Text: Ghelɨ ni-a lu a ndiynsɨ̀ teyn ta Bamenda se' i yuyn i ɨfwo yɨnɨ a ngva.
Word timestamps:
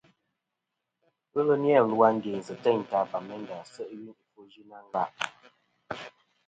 Ghelɨ 1.31 1.55
ni-a 1.63 1.79
lu 1.89 1.97
a 2.07 2.09
ndiynsɨ̀ 2.15 2.55
teyn 2.63 2.81
ta 2.89 2.99
Bamenda 3.09 3.57
se' 3.73 3.85
i 3.95 3.97
yuyn 4.03 4.17
i 4.21 4.25
ɨfwo 4.25 4.41
yɨnɨ 4.53 4.73
a 4.79 4.81
ngva. 4.85 5.03